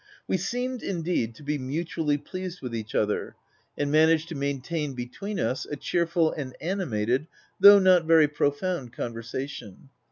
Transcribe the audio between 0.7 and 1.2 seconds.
indeed, 40 THE